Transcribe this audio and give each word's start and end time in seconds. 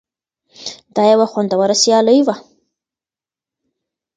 دا 0.95 1.03
یوه 1.11 1.25
خوندوره 1.31 1.75
سیالي 1.81 2.19
وه. 2.25 2.35